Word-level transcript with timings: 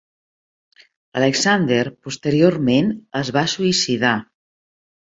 L'Alexander 1.17 1.83
posteriorment 2.09 2.91
es 3.25 3.35
va 3.39 3.47
suïcidar. 3.57 4.21